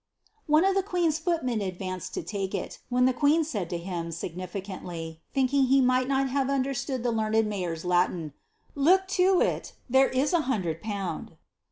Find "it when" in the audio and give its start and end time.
2.55-3.05